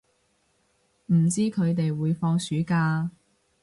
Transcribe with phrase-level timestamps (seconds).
[1.13, 3.11] 唔知佢哋會放暑假